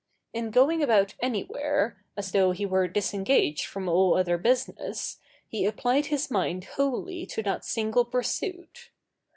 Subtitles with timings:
[0.33, 6.07] In going about anywhere, as though he were disengaged from all other business, he applied
[6.07, 8.89] his mind wholly to that single pursuit.